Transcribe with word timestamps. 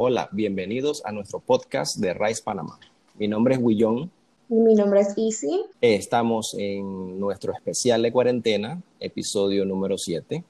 Hola, 0.00 0.28
bienvenidos 0.30 1.04
a 1.04 1.10
nuestro 1.10 1.40
podcast 1.40 1.96
de 1.96 2.14
Rice 2.14 2.40
Panamá. 2.44 2.78
Mi 3.18 3.26
nombre 3.26 3.54
es 3.54 3.60
Guillón. 3.60 4.12
Y 4.48 4.54
mi 4.54 4.76
nombre 4.76 5.00
es 5.00 5.08
Easy. 5.18 5.64
Estamos 5.80 6.54
en 6.56 7.18
nuestro 7.18 7.52
especial 7.52 8.02
de 8.02 8.12
cuarentena, 8.12 8.80
episodio 9.00 9.64
número 9.64 9.98
7, 9.98 10.44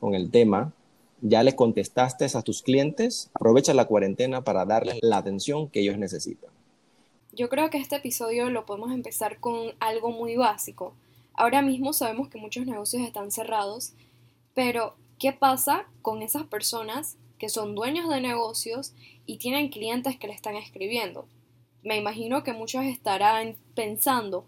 con 0.00 0.16
el 0.16 0.32
tema 0.32 0.72
¿Ya 1.20 1.44
le 1.44 1.54
contestaste 1.54 2.26
a 2.34 2.42
tus 2.42 2.60
clientes? 2.60 3.30
Aprovecha 3.34 3.72
la 3.72 3.84
cuarentena 3.84 4.42
para 4.42 4.64
darles 4.64 4.98
la 5.00 5.18
atención 5.18 5.68
que 5.68 5.78
ellos 5.78 5.96
necesitan. 5.96 6.50
Yo 7.32 7.48
creo 7.48 7.70
que 7.70 7.78
este 7.78 7.94
episodio 7.94 8.50
lo 8.50 8.66
podemos 8.66 8.90
empezar 8.90 9.38
con 9.38 9.74
algo 9.78 10.10
muy 10.10 10.34
básico. 10.34 10.92
Ahora 11.34 11.62
mismo 11.62 11.92
sabemos 11.92 12.28
que 12.30 12.38
muchos 12.38 12.66
negocios 12.66 13.04
están 13.04 13.30
cerrados, 13.30 13.92
pero 14.54 14.96
¿qué 15.20 15.32
pasa 15.32 15.86
con 16.02 16.22
esas 16.22 16.42
personas 16.42 17.16
que 17.38 17.48
son 17.48 17.74
dueños 17.74 18.08
de 18.08 18.20
negocios 18.20 18.94
y 19.26 19.36
tienen 19.36 19.68
clientes 19.68 20.16
que 20.16 20.26
le 20.26 20.34
están 20.34 20.56
escribiendo. 20.56 21.26
Me 21.82 21.96
imagino 21.96 22.42
que 22.42 22.52
muchos 22.52 22.84
estarán 22.84 23.56
pensando, 23.74 24.46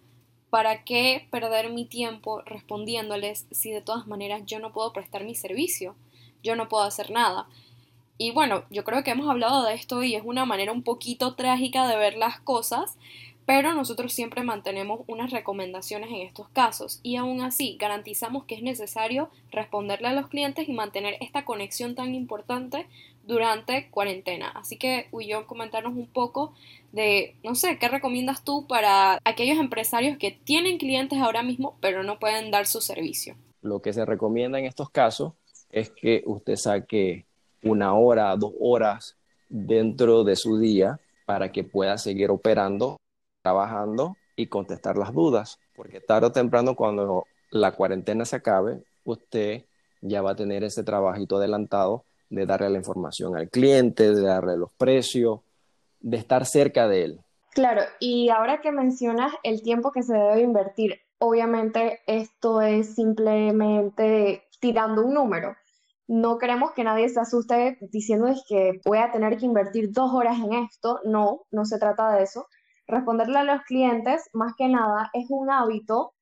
¿para 0.50 0.84
qué 0.84 1.28
perder 1.30 1.70
mi 1.70 1.84
tiempo 1.84 2.42
respondiéndoles 2.42 3.46
si 3.50 3.70
de 3.70 3.80
todas 3.80 4.06
maneras 4.06 4.42
yo 4.44 4.58
no 4.58 4.72
puedo 4.72 4.92
prestar 4.92 5.24
mi 5.24 5.34
servicio? 5.34 5.94
Yo 6.42 6.56
no 6.56 6.68
puedo 6.68 6.84
hacer 6.84 7.10
nada. 7.10 7.46
Y 8.18 8.32
bueno, 8.32 8.64
yo 8.70 8.84
creo 8.84 9.02
que 9.02 9.12
hemos 9.12 9.30
hablado 9.30 9.64
de 9.64 9.74
esto 9.74 10.02
y 10.02 10.14
es 10.14 10.22
una 10.24 10.44
manera 10.44 10.72
un 10.72 10.82
poquito 10.82 11.34
trágica 11.36 11.88
de 11.88 11.96
ver 11.96 12.16
las 12.16 12.40
cosas, 12.40 12.98
pero 13.50 13.74
nosotros 13.74 14.12
siempre 14.12 14.44
mantenemos 14.44 15.00
unas 15.08 15.32
recomendaciones 15.32 16.08
en 16.10 16.20
estos 16.20 16.48
casos 16.50 17.00
y 17.02 17.16
aún 17.16 17.40
así 17.40 17.76
garantizamos 17.80 18.44
que 18.44 18.54
es 18.54 18.62
necesario 18.62 19.28
responderle 19.50 20.06
a 20.06 20.12
los 20.12 20.28
clientes 20.28 20.68
y 20.68 20.72
mantener 20.72 21.16
esta 21.20 21.44
conexión 21.44 21.96
tan 21.96 22.14
importante 22.14 22.86
durante 23.26 23.90
cuarentena. 23.90 24.50
Así 24.50 24.76
que, 24.76 25.08
Uyón, 25.10 25.46
comentarnos 25.46 25.94
un 25.94 26.06
poco 26.06 26.54
de, 26.92 27.34
no 27.42 27.56
sé, 27.56 27.76
¿qué 27.80 27.88
recomiendas 27.88 28.44
tú 28.44 28.68
para 28.68 29.18
aquellos 29.24 29.58
empresarios 29.58 30.16
que 30.16 30.30
tienen 30.30 30.78
clientes 30.78 31.18
ahora 31.18 31.42
mismo 31.42 31.76
pero 31.80 32.04
no 32.04 32.20
pueden 32.20 32.52
dar 32.52 32.68
su 32.68 32.80
servicio? 32.80 33.34
Lo 33.62 33.82
que 33.82 33.92
se 33.92 34.06
recomienda 34.06 34.60
en 34.60 34.66
estos 34.66 34.90
casos 34.90 35.32
es 35.72 35.90
que 35.90 36.22
usted 36.24 36.54
saque 36.54 37.24
una 37.64 37.94
hora, 37.94 38.36
dos 38.36 38.52
horas 38.60 39.16
dentro 39.48 40.22
de 40.22 40.36
su 40.36 40.56
día 40.60 41.00
para 41.26 41.50
que 41.50 41.64
pueda 41.64 41.98
seguir 41.98 42.30
operando 42.30 43.00
trabajando 43.42 44.16
y 44.36 44.46
contestar 44.46 44.96
las 44.96 45.12
dudas, 45.12 45.58
porque 45.74 46.00
tarde 46.00 46.28
o 46.28 46.32
temprano 46.32 46.74
cuando 46.74 47.24
la 47.50 47.72
cuarentena 47.72 48.24
se 48.24 48.36
acabe, 48.36 48.82
usted 49.04 49.64
ya 50.00 50.22
va 50.22 50.32
a 50.32 50.36
tener 50.36 50.64
ese 50.64 50.82
trabajito 50.82 51.36
adelantado 51.36 52.04
de 52.30 52.46
darle 52.46 52.70
la 52.70 52.78
información 52.78 53.36
al 53.36 53.50
cliente, 53.50 54.14
de 54.14 54.22
darle 54.22 54.56
los 54.56 54.70
precios, 54.72 55.40
de 56.00 56.16
estar 56.16 56.46
cerca 56.46 56.88
de 56.88 57.04
él. 57.04 57.20
Claro, 57.52 57.82
y 57.98 58.28
ahora 58.28 58.60
que 58.60 58.70
mencionas 58.70 59.32
el 59.42 59.62
tiempo 59.62 59.90
que 59.90 60.02
se 60.02 60.14
debe 60.14 60.42
invertir, 60.42 61.00
obviamente 61.18 62.00
esto 62.06 62.62
es 62.62 62.94
simplemente 62.94 64.44
tirando 64.60 65.04
un 65.04 65.14
número. 65.14 65.56
No 66.06 66.38
queremos 66.38 66.72
que 66.72 66.84
nadie 66.84 67.08
se 67.08 67.20
asuste 67.20 67.78
diciendo 67.92 68.32
que 68.48 68.80
voy 68.84 68.98
a 68.98 69.12
tener 69.12 69.36
que 69.36 69.46
invertir 69.46 69.92
dos 69.92 70.12
horas 70.12 70.38
en 70.38 70.54
esto. 70.54 71.00
No, 71.04 71.42
no 71.50 71.64
se 71.64 71.78
trata 71.78 72.12
de 72.12 72.22
eso 72.22 72.46
responderle 72.90 73.38
a 73.38 73.44
los 73.44 73.62
clientes, 73.62 74.28
más 74.32 74.54
que 74.56 74.68
nada, 74.68 75.10
es 75.12 75.26
un 75.28 75.50
hábito 75.50 76.14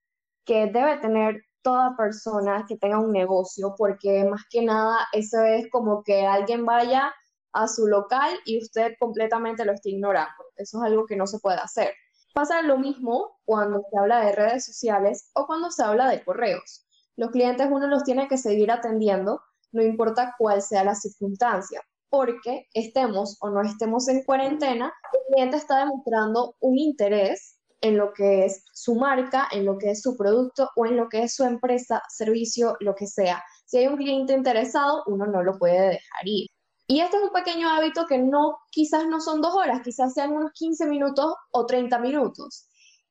que 0.44 0.66
debe 0.66 0.98
tener 0.98 1.42
toda 1.62 1.96
persona 1.96 2.64
que 2.68 2.76
tenga 2.76 2.98
un 2.98 3.12
negocio, 3.12 3.74
porque 3.76 4.24
más 4.24 4.42
que 4.50 4.62
nada 4.62 4.96
eso 5.12 5.42
es 5.42 5.70
como 5.70 6.02
que 6.02 6.26
alguien 6.26 6.64
vaya 6.64 7.12
a 7.52 7.66
su 7.66 7.86
local 7.86 8.38
y 8.44 8.58
usted 8.58 8.94
completamente 8.98 9.64
lo 9.64 9.72
esté 9.72 9.90
ignorando. 9.90 10.44
Eso 10.56 10.78
es 10.78 10.84
algo 10.84 11.06
que 11.06 11.16
no 11.16 11.26
se 11.26 11.40
puede 11.40 11.58
hacer. 11.58 11.92
Pasa 12.34 12.62
lo 12.62 12.78
mismo 12.78 13.38
cuando 13.44 13.82
se 13.90 13.98
habla 13.98 14.20
de 14.20 14.32
redes 14.32 14.64
sociales 14.64 15.30
o 15.34 15.46
cuando 15.46 15.70
se 15.70 15.82
habla 15.82 16.08
de 16.08 16.22
correos. 16.24 16.86
Los 17.16 17.30
clientes 17.30 17.66
uno 17.70 17.86
los 17.88 18.04
tiene 18.04 18.28
que 18.28 18.38
seguir 18.38 18.70
atendiendo, 18.70 19.42
no 19.72 19.82
importa 19.82 20.34
cuál 20.38 20.62
sea 20.62 20.84
la 20.84 20.94
circunstancia 20.94 21.82
porque 22.10 22.66
estemos 22.72 23.36
o 23.40 23.50
no 23.50 23.62
estemos 23.62 24.08
en 24.08 24.22
cuarentena, 24.24 24.92
el 25.12 25.34
cliente 25.34 25.56
está 25.56 25.80
demostrando 25.80 26.56
un 26.60 26.78
interés 26.78 27.58
en 27.80 27.96
lo 27.96 28.12
que 28.12 28.44
es 28.44 28.64
su 28.72 28.94
marca, 28.94 29.48
en 29.52 29.64
lo 29.64 29.78
que 29.78 29.90
es 29.90 30.02
su 30.02 30.16
producto 30.16 30.70
o 30.76 30.86
en 30.86 30.96
lo 30.96 31.08
que 31.08 31.22
es 31.22 31.34
su 31.34 31.44
empresa, 31.44 32.02
servicio, 32.08 32.76
lo 32.80 32.94
que 32.94 33.06
sea. 33.06 33.42
Si 33.66 33.78
hay 33.78 33.86
un 33.86 33.96
cliente 33.96 34.32
interesado, 34.32 35.04
uno 35.06 35.26
no 35.26 35.42
lo 35.42 35.58
puede 35.58 35.80
dejar 35.80 36.22
ir. 36.24 36.48
Y 36.86 37.00
este 37.00 37.18
es 37.18 37.22
un 37.22 37.32
pequeño 37.32 37.68
hábito 37.68 38.06
que 38.06 38.18
no, 38.18 38.56
quizás 38.70 39.06
no 39.06 39.20
son 39.20 39.42
dos 39.42 39.54
horas, 39.54 39.82
quizás 39.84 40.14
sean 40.14 40.32
unos 40.32 40.52
15 40.52 40.86
minutos 40.86 41.34
o 41.50 41.66
30 41.66 41.98
minutos. 41.98 42.66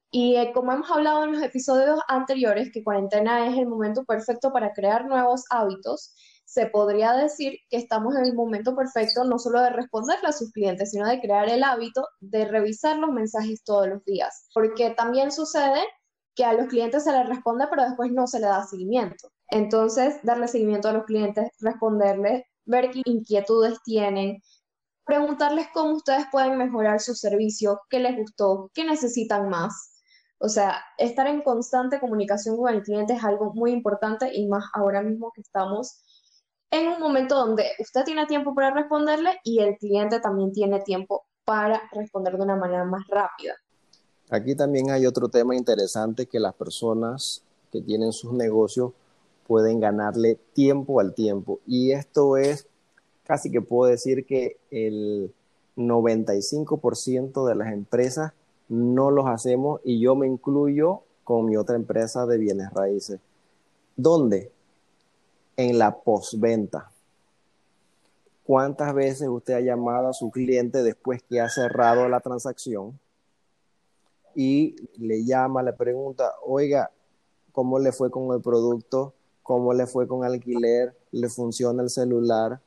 Y 0.10 0.36
eh, 0.36 0.52
como 0.54 0.72
hemos 0.72 0.90
hablado 0.90 1.26
en 1.26 1.34
los 1.34 1.44
episodios 1.44 2.00
anteriores, 2.08 2.72
que 2.74 2.84
cuarentena 2.84 3.48
es 3.48 3.58
el 3.58 3.68
momento 3.68 4.04
perfecto 4.06 4.52
para 4.52 4.74
crear 4.74 5.06
nuevos 5.06 5.44
hábitos, 5.52 6.16
se 6.48 6.68
podría 6.68 7.12
decir 7.12 7.60
que 7.70 7.76
estamos 7.76 8.16
en 8.16 8.24
el 8.24 8.34
momento 8.34 8.74
perfecto 8.74 9.26
no 9.26 9.38
solo 9.38 9.60
de 9.60 9.70
responderle 9.70 10.30
a 10.30 10.32
sus 10.32 10.54
clientes, 10.54 10.92
sino 10.92 11.06
de 11.06 11.20
crear 11.20 11.50
el 11.50 11.62
hábito 11.62 12.08
de 12.22 12.46
revisar 12.46 12.98
los 12.98 13.12
mensajes 13.12 13.66
todos 13.66 13.90
los 13.90 14.04
días. 14.06 14.48
Porque 14.54 14.92
también 14.92 15.34
sucede 15.34 15.82
que 16.36 16.46
a 16.46 16.54
los 16.54 16.68
clientes 16.68 17.04
se 17.04 17.12
les 17.12 17.28
responde, 17.28 17.68
pero 17.70 17.84
después 17.84 18.14
no 18.14 18.28
se 18.28 18.40
le 18.40 18.46
da 18.46 18.64
seguimiento. 18.64 19.28
Entonces, 19.50 20.20
darle 20.24 20.48
seguimiento 20.48 20.88
a 20.88 20.94
los 20.94 21.04
clientes, 21.04 21.50
responderles, 21.60 22.46
ver 22.64 22.92
qué 22.92 23.02
inquietudes 23.04 23.84
tienen, 23.84 24.42
preguntarles 25.06 25.68
cómo 25.74 25.96
ustedes 25.96 26.28
pueden 26.32 26.58
mejorar 26.58 27.02
su 27.02 27.14
servicio, 27.14 27.82
qué 27.90 28.00
les 28.00 28.16
gustó, 28.16 28.72
qué 28.74 28.86
necesitan 28.86 29.50
más. 29.50 30.02
O 30.40 30.48
sea, 30.48 30.82
estar 30.98 31.28
en 31.28 31.42
constante 31.42 32.00
comunicación 32.00 32.56
con 32.56 32.74
el 32.74 32.84
cliente 32.84 33.14
es 33.14 33.24
algo 33.26 33.54
muy 33.54 33.72
importante 33.72 34.34
y 34.34 34.48
más 34.48 34.64
ahora 34.74 35.02
mismo 35.02 35.34
que 35.36 35.42
estamos 35.42 36.06
en 36.72 36.88
un 36.88 37.00
momento 37.00 37.36
donde 37.36 37.66
usted 37.80 38.04
tiene 38.04 38.26
tiempo 38.26 38.54
para 38.54 38.72
responderle 38.74 39.40
y 39.44 39.60
el 39.60 39.78
cliente 39.78 40.20
también 40.20 40.52
tiene 40.52 40.82
tiempo 40.82 41.26
para 41.46 41.82
responder 41.94 42.38
de 42.38 42.44
una 42.44 42.56
manera 42.56 42.84
más 42.84 43.08
rápida. 43.08 43.56
Aquí 44.30 44.56
también 44.56 44.92
hay 44.92 45.06
otro 45.06 45.30
tema 45.30 45.56
interesante 45.56 46.26
que 46.26 46.40
las 46.40 46.54
personas 46.54 47.44
que 47.72 47.82
tienen 47.82 48.12
sus 48.12 48.34
negocios 48.34 48.92
pueden 49.48 49.80
ganarle 49.80 50.38
tiempo 50.54 51.00
al 51.00 51.14
tiempo. 51.14 51.60
Y 51.66 51.92
esto 51.92 52.36
es 52.36 52.68
casi 53.24 53.50
que 53.50 53.62
puedo 53.62 53.90
decir 53.90 54.26
que 54.26 54.58
el 54.70 55.34
95% 55.78 57.48
de 57.48 57.56
las 57.56 57.72
empresas 57.72 58.34
no 58.68 59.12
los 59.12 59.28
hacemos 59.28 59.80
y 59.86 60.02
yo 60.02 60.16
me 60.16 60.28
incluyo 60.28 61.04
con 61.24 61.46
mi 61.46 61.56
otra 61.56 61.78
empresa 61.78 62.26
de 62.26 62.38
bienes 62.38 62.74
raíces. 62.74 63.20
¿Dónde? 63.96 64.52
En 65.58 65.78
la 65.78 65.98
postventa. 65.98 66.92
¿Cuántas 68.44 68.94
veces 68.94 69.28
usted 69.28 69.56
ha 69.56 69.60
llamado 69.60 70.08
a 70.08 70.14
su 70.14 70.32
cliente 70.32 70.84
después 70.84 71.22
que 71.24 71.42
ha 71.42 71.50
cerrado 71.50 72.08
la 72.08 72.22
transacción 72.22 72.98
y 74.34 74.76
le 74.98 75.26
llama, 75.26 75.64
le 75.64 75.74
pregunta, 75.74 76.32
oiga, 76.46 76.92
¿cómo 77.52 77.80
le 77.80 77.92
fue 77.92 78.10
con 78.12 78.34
el 78.34 78.42
producto? 78.42 79.14
¿Cómo 79.44 79.74
le 79.74 79.88
fue 79.88 80.08
con 80.08 80.24
alquiler? 80.24 80.96
¿Le 81.12 81.28
funciona 81.28 81.82
el 81.84 81.90
celular? 81.90 82.62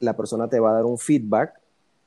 La 0.00 0.16
persona 0.16 0.48
te 0.48 0.58
va 0.58 0.70
a 0.70 0.74
dar 0.74 0.84
un 0.84 0.98
feedback 0.98 1.60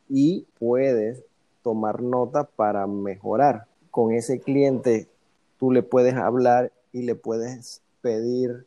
y 0.09 0.47
puedes 0.57 1.23
tomar 1.61 2.01
nota 2.01 2.43
para 2.43 2.87
mejorar. 2.87 3.67
Con 3.91 4.13
ese 4.13 4.39
cliente 4.39 5.07
tú 5.59 5.71
le 5.71 5.83
puedes 5.83 6.15
hablar 6.15 6.71
y 6.91 7.03
le 7.03 7.15
puedes 7.15 7.81
pedir 8.01 8.65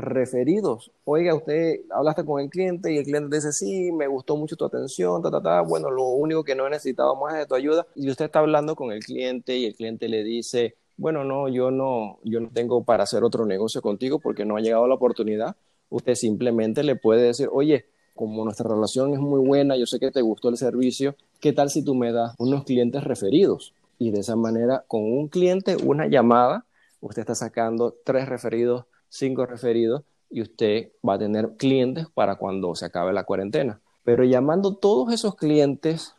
referidos. 0.00 0.92
Oiga, 1.04 1.34
usted 1.34 1.80
hablaste 1.90 2.24
con 2.24 2.40
el 2.40 2.50
cliente 2.50 2.92
y 2.92 2.98
el 2.98 3.04
cliente 3.04 3.36
dice, 3.36 3.52
sí, 3.52 3.92
me 3.92 4.06
gustó 4.06 4.36
mucho 4.36 4.56
tu 4.56 4.64
atención, 4.64 5.22
ta, 5.22 5.30
ta, 5.30 5.42
ta. 5.42 5.60
Bueno, 5.62 5.90
lo 5.90 6.04
único 6.08 6.44
que 6.44 6.54
no 6.54 6.66
he 6.66 6.70
necesitado 6.70 7.16
más 7.16 7.34
es 7.34 7.40
de 7.40 7.46
tu 7.46 7.54
ayuda. 7.54 7.86
Y 7.94 8.10
usted 8.10 8.26
está 8.26 8.40
hablando 8.40 8.76
con 8.76 8.92
el 8.92 9.04
cliente 9.04 9.56
y 9.56 9.66
el 9.66 9.74
cliente 9.74 10.08
le 10.08 10.24
dice, 10.24 10.76
bueno, 10.96 11.24
no, 11.24 11.48
yo 11.48 11.70
no, 11.70 12.18
yo 12.24 12.40
no 12.40 12.50
tengo 12.50 12.84
para 12.84 13.04
hacer 13.04 13.24
otro 13.24 13.46
negocio 13.46 13.80
contigo 13.80 14.18
porque 14.18 14.44
no 14.44 14.56
ha 14.56 14.60
llegado 14.60 14.86
la 14.86 14.96
oportunidad. 14.96 15.56
Usted 15.88 16.14
simplemente 16.14 16.82
le 16.82 16.96
puede 16.96 17.22
decir, 17.22 17.48
oye, 17.50 17.86
como 18.14 18.44
nuestra 18.44 18.68
relación 18.68 19.14
es 19.14 19.18
muy 19.18 19.40
buena, 19.40 19.76
yo 19.76 19.86
sé 19.86 19.98
que 19.98 20.10
te 20.10 20.20
gustó 20.20 20.50
el 20.50 20.58
servicio, 20.58 21.16
¿qué 21.40 21.54
tal 21.54 21.70
si 21.70 21.82
tú 21.82 21.94
me 21.94 22.12
das 22.12 22.34
unos 22.38 22.64
clientes 22.64 23.02
referidos? 23.02 23.72
Y 23.98 24.10
de 24.10 24.20
esa 24.20 24.36
manera, 24.36 24.84
con 24.88 25.02
un 25.02 25.28
cliente, 25.28 25.76
una 25.76 26.06
llamada, 26.06 26.66
usted 27.00 27.20
está 27.20 27.34
sacando 27.34 27.96
tres 28.04 28.28
referidos 28.28 28.84
cinco 29.10 29.44
referidos 29.44 30.02
y 30.30 30.40
usted 30.40 30.92
va 31.06 31.14
a 31.14 31.18
tener 31.18 31.56
clientes 31.58 32.06
para 32.14 32.36
cuando 32.36 32.74
se 32.74 32.86
acabe 32.86 33.12
la 33.12 33.24
cuarentena. 33.24 33.80
Pero 34.04 34.24
llamando 34.24 34.76
todos 34.76 35.12
esos 35.12 35.34
clientes 35.34 36.14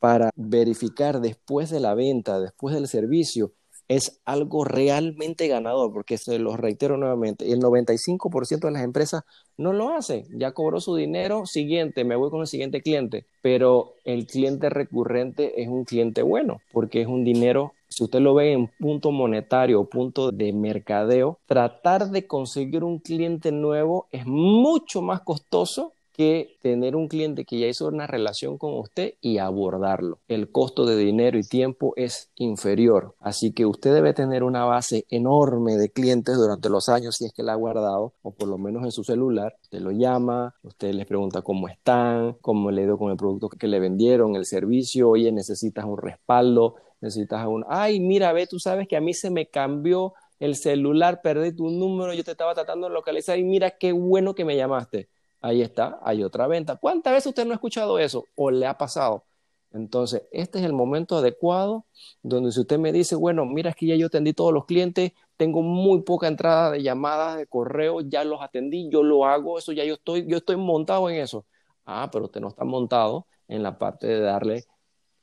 para 0.00 0.30
verificar 0.34 1.20
después 1.20 1.70
de 1.70 1.80
la 1.80 1.94
venta, 1.94 2.40
después 2.40 2.74
del 2.74 2.88
servicio, 2.88 3.52
es 3.88 4.20
algo 4.26 4.64
realmente 4.64 5.48
ganador, 5.48 5.92
porque 5.92 6.18
se 6.18 6.38
los 6.38 6.60
reitero 6.60 6.98
nuevamente, 6.98 7.50
el 7.50 7.60
95% 7.60 8.66
de 8.66 8.70
las 8.70 8.82
empresas 8.82 9.24
no 9.56 9.72
lo 9.72 9.94
hace, 9.94 10.26
ya 10.30 10.52
cobró 10.52 10.78
su 10.80 10.94
dinero, 10.94 11.46
siguiente, 11.46 12.04
me 12.04 12.14
voy 12.14 12.30
con 12.30 12.42
el 12.42 12.46
siguiente 12.46 12.82
cliente, 12.82 13.24
pero 13.40 13.94
el 14.04 14.26
cliente 14.26 14.68
recurrente 14.68 15.62
es 15.62 15.68
un 15.68 15.84
cliente 15.84 16.22
bueno, 16.22 16.60
porque 16.70 17.00
es 17.00 17.06
un 17.08 17.24
dinero 17.24 17.72
si 17.98 18.04
usted 18.04 18.20
lo 18.20 18.32
ve 18.32 18.52
en 18.52 18.70
punto 18.78 19.10
monetario 19.10 19.80
o 19.80 19.88
punto 19.88 20.30
de 20.30 20.52
mercadeo, 20.52 21.40
tratar 21.46 22.10
de 22.10 22.28
conseguir 22.28 22.84
un 22.84 23.00
cliente 23.00 23.50
nuevo 23.50 24.06
es 24.12 24.24
mucho 24.24 25.02
más 25.02 25.22
costoso 25.22 25.94
que 26.12 26.56
tener 26.62 26.94
un 26.94 27.08
cliente 27.08 27.44
que 27.44 27.58
ya 27.58 27.66
hizo 27.66 27.88
una 27.88 28.06
relación 28.06 28.56
con 28.56 28.78
usted 28.78 29.14
y 29.20 29.38
abordarlo. 29.38 30.18
El 30.28 30.52
costo 30.52 30.84
de 30.84 30.96
dinero 30.96 31.38
y 31.38 31.42
tiempo 31.42 31.92
es 31.96 32.30
inferior, 32.36 33.16
así 33.18 33.52
que 33.52 33.66
usted 33.66 33.94
debe 33.94 34.14
tener 34.14 34.44
una 34.44 34.64
base 34.64 35.04
enorme 35.10 35.76
de 35.76 35.90
clientes 35.90 36.36
durante 36.36 36.70
los 36.70 36.88
años 36.88 37.16
si 37.16 37.24
es 37.24 37.32
que 37.32 37.42
la 37.42 37.52
ha 37.52 37.56
guardado 37.56 38.14
o 38.22 38.30
por 38.32 38.46
lo 38.46 38.58
menos 38.58 38.84
en 38.84 38.92
su 38.92 39.02
celular. 39.02 39.56
Usted 39.62 39.80
lo 39.80 39.90
llama, 39.90 40.54
usted 40.62 40.92
les 40.92 41.06
pregunta 41.06 41.42
cómo 41.42 41.66
están, 41.66 42.36
cómo 42.40 42.70
le 42.70 42.84
dio 42.84 42.96
con 42.96 43.10
el 43.10 43.16
producto 43.16 43.48
que 43.48 43.66
le 43.66 43.80
vendieron, 43.80 44.36
el 44.36 44.44
servicio, 44.44 45.10
oye, 45.10 45.32
necesitas 45.32 45.84
un 45.84 45.98
respaldo, 45.98 46.76
necesitas 47.00 47.46
un, 47.46 47.64
ay, 47.68 48.00
mira, 48.00 48.32
ve, 48.32 48.46
tú 48.46 48.58
sabes 48.58 48.88
que 48.88 48.96
a 48.96 49.00
mí 49.00 49.14
se 49.14 49.30
me 49.30 49.46
cambió 49.46 50.14
el 50.38 50.56
celular, 50.56 51.20
perdí 51.22 51.52
tu 51.52 51.70
número, 51.70 52.14
yo 52.14 52.24
te 52.24 52.32
estaba 52.32 52.54
tratando 52.54 52.88
de 52.88 52.94
localizar 52.94 53.38
y 53.38 53.44
mira 53.44 53.72
qué 53.72 53.92
bueno 53.92 54.34
que 54.34 54.44
me 54.44 54.56
llamaste 54.56 55.08
ahí 55.40 55.62
está, 55.62 55.98
hay 56.02 56.22
otra 56.22 56.46
venta. 56.46 56.76
¿Cuántas 56.76 57.12
veces 57.12 57.28
usted 57.28 57.44
no 57.44 57.52
ha 57.52 57.54
escuchado 57.54 57.98
eso 57.98 58.24
o 58.34 58.50
le 58.50 58.66
ha 58.66 58.76
pasado? 58.78 59.24
Entonces, 59.72 60.22
este 60.32 60.58
es 60.58 60.64
el 60.64 60.72
momento 60.72 61.18
adecuado 61.18 61.84
donde 62.22 62.52
si 62.52 62.60
usted 62.60 62.78
me 62.78 62.92
dice, 62.92 63.14
bueno, 63.16 63.44
mira, 63.44 63.70
es 63.70 63.76
que 63.76 63.86
ya 63.86 63.96
yo 63.96 64.06
atendí 64.06 64.32
todos 64.32 64.52
los 64.52 64.64
clientes, 64.64 65.12
tengo 65.36 65.62
muy 65.62 66.02
poca 66.02 66.26
entrada 66.26 66.70
de 66.70 66.82
llamadas, 66.82 67.36
de 67.36 67.46
correo, 67.46 68.00
ya 68.00 68.24
los 68.24 68.40
atendí, 68.40 68.88
yo 68.90 69.02
lo 69.02 69.26
hago, 69.26 69.58
eso 69.58 69.72
ya 69.72 69.84
yo 69.84 69.94
estoy, 69.94 70.26
yo 70.26 70.38
estoy 70.38 70.56
montado 70.56 71.10
en 71.10 71.16
eso. 71.16 71.44
Ah, 71.84 72.08
pero 72.10 72.26
usted 72.26 72.40
no 72.40 72.48
está 72.48 72.64
montado 72.64 73.26
en 73.46 73.62
la 73.62 73.78
parte 73.78 74.06
de 74.06 74.20
darle 74.20 74.64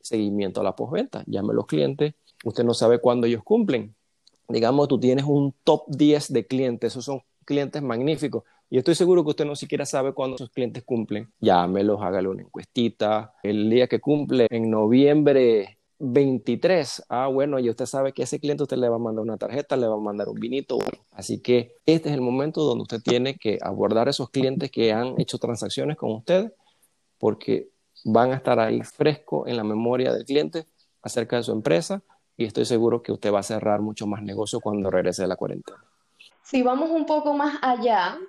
seguimiento 0.05 0.61
a 0.61 0.63
la 0.63 0.75
postventa. 0.75 1.23
Llame 1.25 1.51
a 1.51 1.55
los 1.55 1.65
clientes, 1.65 2.13
usted 2.43 2.63
no 2.63 2.73
sabe 2.73 2.99
cuándo 2.99 3.27
ellos 3.27 3.43
cumplen. 3.43 3.95
Digamos, 4.47 4.87
tú 4.87 4.99
tienes 4.99 5.25
un 5.25 5.53
top 5.63 5.83
10 5.87 6.31
de 6.31 6.45
clientes, 6.45 6.93
esos 6.93 7.05
son 7.05 7.21
clientes 7.45 7.81
magníficos 7.81 8.43
y 8.69 8.77
estoy 8.77 8.95
seguro 8.95 9.23
que 9.23 9.29
usted 9.29 9.45
no 9.45 9.55
siquiera 9.55 9.85
sabe 9.85 10.13
cuándo 10.13 10.37
sus 10.37 10.49
clientes 10.49 10.83
cumplen. 10.83 11.31
Llámelos, 11.39 12.01
hágale 12.01 12.27
una 12.27 12.41
encuestita. 12.41 13.33
El 13.43 13.69
día 13.69 13.87
que 13.87 13.99
cumple, 13.99 14.47
en 14.49 14.69
noviembre 14.69 15.77
23, 15.99 17.05
ah, 17.09 17.27
bueno, 17.27 17.59
y 17.59 17.69
usted 17.69 17.85
sabe 17.85 18.11
que 18.11 18.23
ese 18.23 18.39
cliente 18.39 18.63
usted 18.63 18.77
le 18.77 18.89
va 18.89 18.95
a 18.95 18.99
mandar 18.99 19.23
una 19.23 19.37
tarjeta, 19.37 19.77
le 19.77 19.87
va 19.87 19.95
a 19.95 19.99
mandar 19.99 20.29
un 20.29 20.35
vinito. 20.35 20.79
Así 21.11 21.41
que 21.41 21.75
este 21.85 22.09
es 22.09 22.15
el 22.15 22.21
momento 22.21 22.63
donde 22.63 22.81
usted 22.81 23.01
tiene 23.01 23.37
que 23.37 23.59
abordar 23.61 24.07
a 24.07 24.11
esos 24.11 24.29
clientes 24.29 24.71
que 24.71 24.91
han 24.91 25.19
hecho 25.19 25.37
transacciones 25.37 25.95
con 25.95 26.11
usted, 26.11 26.51
porque 27.17 27.69
van 28.05 28.31
a 28.31 28.35
estar 28.35 28.59
ahí 28.59 28.81
fresco 28.83 29.47
en 29.47 29.57
la 29.57 29.63
memoria 29.63 30.13
del 30.13 30.25
cliente 30.25 30.67
acerca 31.01 31.37
de 31.37 31.43
su 31.43 31.51
empresa 31.51 32.03
y 32.37 32.45
estoy 32.45 32.65
seguro 32.65 33.01
que 33.01 33.11
usted 33.11 33.33
va 33.33 33.39
a 33.39 33.43
cerrar 33.43 33.81
mucho 33.81 34.05
más 34.05 34.21
negocio 34.21 34.59
cuando 34.61 34.91
regrese 34.91 35.23
de 35.23 35.27
la 35.27 35.35
cuarentena. 35.35 35.83
Si 36.43 36.61
vamos 36.61 36.91
un 36.91 37.07
poco 37.07 37.33
más 37.33 37.57
allá, 37.63 38.19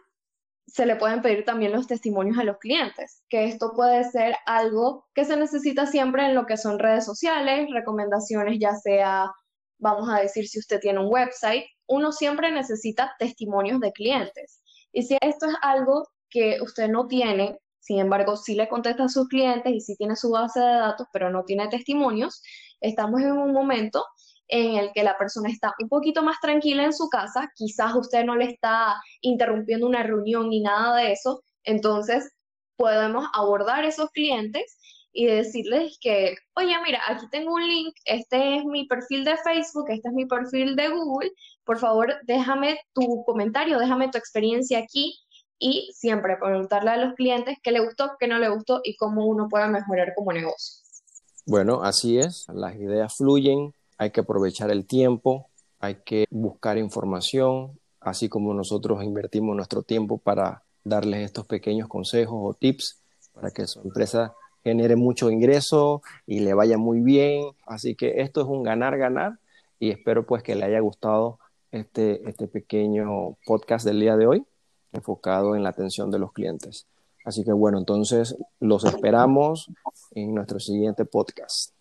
se 0.67 0.87
le 0.87 0.97
pueden 0.97 1.21
pedir 1.21 1.45
también 1.45 1.73
los 1.73 1.87
testimonios 1.87 2.39
a 2.39 2.45
los 2.45 2.57
clientes, 2.59 3.23
que 3.29 3.45
esto 3.45 3.73
puede 3.77 4.03
ser 4.05 4.35
algo 4.47 5.07
que 5.15 5.27
se 5.27 5.37
necesita 5.37 5.87
siempre 5.87 6.25
en 6.25 6.35
lo 6.35 6.47
que 6.47 6.57
son 6.57 6.79
redes 6.79 7.05
sociales, 7.05 7.69
recomendaciones, 7.71 8.59
ya 8.59 8.75
sea, 8.75 9.31
vamos 9.79 10.09
a 10.09 10.21
decir, 10.21 10.49
si 10.49 10.59
usted 10.59 10.81
tiene 10.81 11.01
un 11.01 11.13
website, 11.13 11.65
uno 11.87 12.13
siempre 12.13 12.51
necesita 12.51 13.15
testimonios 13.19 13.81
de 13.81 13.93
clientes. 13.93 14.63
Y 14.93 15.03
si 15.03 15.19
esto 15.21 15.47
es 15.47 15.55
algo 15.61 16.09
que 16.31 16.59
usted 16.63 16.89
no 16.89 17.07
tiene, 17.07 17.61
sin 17.87 18.01
embargo, 18.01 18.37
sí 18.37 18.57
le 18.57 18.69
contesta 18.69 19.05
a 19.05 19.09
sus 19.09 19.29
clientes 19.29 19.73
y 19.73 19.81
sí 19.81 19.95
tiene 19.97 20.17
su 20.17 20.31
base 20.31 20.59
de 20.59 20.67
datos, 20.67 21.07
pero 21.13 21.31
no 21.31 21.45
tiene 21.45 21.69
testimonios, 21.69 22.43
estamos 22.81 23.21
en 23.21 23.31
un 23.31 23.53
momento 23.53 24.05
en 24.49 24.75
el 24.75 24.91
que 24.93 25.05
la 25.05 25.17
persona 25.17 25.49
está 25.49 25.73
un 25.81 25.89
poquito 25.89 26.21
más 26.25 26.37
tranquila 26.41 26.83
en 26.83 26.93
su 26.93 27.09
casa, 27.09 27.49
quizás 27.55 27.95
usted 27.95 28.25
no 28.25 28.35
le 28.35 28.47
está 28.47 28.97
interrumpiendo 29.21 29.87
una 29.87 30.03
reunión 30.03 30.51
ni 30.51 30.63
nada 30.63 30.97
de 30.97 31.13
eso, 31.13 31.45
entonces 31.63 32.29
podemos 32.77 33.25
abordar 33.33 33.85
esos 33.85 34.11
clientes 34.11 34.77
y 35.13 35.27
decirles 35.27 35.97
que, 36.01 36.35
oye, 36.57 36.75
mira, 36.85 37.01
aquí 37.07 37.27
tengo 37.31 37.55
un 37.55 37.67
link, 37.69 37.95
este 38.05 38.57
es 38.57 38.65
mi 38.65 38.87
perfil 38.89 39.25
de 39.25 39.37
Facebook, 39.37 39.87
este 39.91 40.09
es 40.09 40.15
mi 40.15 40.27
perfil 40.27 40.75
de 40.75 40.89
Google, 40.89 41.31
por 41.65 41.79
favor, 41.79 42.15
déjame 42.25 42.81
tu 42.95 43.23
comentario, 43.25 43.79
déjame 43.79 44.09
tu 44.09 44.19
experiencia 44.19 44.81
aquí 44.81 45.17
y 45.59 45.91
siempre 45.95 46.37
preguntarle 46.37 46.91
a 46.91 46.97
los 46.97 47.15
clientes 47.15 47.59
qué 47.63 47.73
le 47.73 47.81
gustó, 47.81 48.13
qué 48.19 48.27
no 48.29 48.39
le 48.39 48.49
gustó 48.49 48.81
y 48.85 48.97
cómo 48.97 49.27
uno 49.27 49.49
puede 49.49 49.69
mejorar 49.69 50.13
como 50.15 50.33
negocio. 50.33 50.83
Bueno, 51.47 51.83
así 51.83 52.19
es, 52.19 52.47
las 52.53 52.75
ideas 52.77 53.15
fluyen, 53.17 53.73
hay 53.99 54.11
que 54.11 54.21
aprovechar 54.21 54.71
el 54.71 54.87
tiempo, 54.87 55.47
hay 55.79 55.97
que 56.05 56.27
buscar 56.31 56.77
información, 56.77 57.79
así 58.01 58.29
como 58.29 58.53
nosotros 58.53 59.03
invertimos 59.03 59.57
nuestro 59.57 59.83
tiempo 59.83 60.19
para 60.19 60.63
darles 60.85 61.25
estos 61.25 61.47
pequeños 61.47 61.89
consejos 61.89 62.37
o 62.39 62.55
tips 62.55 63.01
para 63.33 63.51
que 63.51 63.67
su 63.67 63.81
empresa 63.81 64.35
genere 64.65 64.97
mucho 64.97 65.31
ingreso 65.31 66.03
y 66.27 66.41
le 66.41 66.55
vaya 66.55 66.79
muy 66.79 67.01
bien. 67.01 67.45
Así 67.67 67.95
que 67.95 68.21
esto 68.23 68.41
es 68.41 68.47
un 68.47 68.63
ganar-ganar 68.63 69.39
y 69.79 69.91
espero 69.91 70.27
pues 70.27 70.43
que 70.43 70.57
le 70.57 70.65
haya 70.65 70.81
gustado 70.81 71.39
este, 71.71 72.29
este 72.29 72.49
pequeño 72.49 73.37
podcast 73.47 73.85
del 73.85 74.01
día 74.01 74.17
de 74.17 74.27
hoy 74.27 74.47
enfocado 74.97 75.55
en 75.55 75.63
la 75.63 75.69
atención 75.69 76.11
de 76.11 76.19
los 76.19 76.33
clientes. 76.33 76.87
Así 77.25 77.45
que 77.45 77.53
bueno, 77.53 77.79
entonces 77.79 78.37
los 78.61 78.85
esperamos 78.85 79.71
en 80.13 80.35
nuestro 80.35 80.61
siguiente 80.61 81.05
podcast. 81.05 81.76